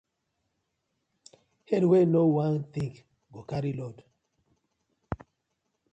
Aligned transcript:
Head 1.69 1.83
wey 1.89 2.05
no 2.13 2.21
wan 2.35 2.55
think, 2.73 2.93
go 3.33 3.39
carry 3.49 3.73
load: 3.79 3.97